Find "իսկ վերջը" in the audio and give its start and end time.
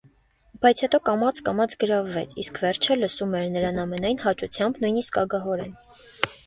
2.45-2.99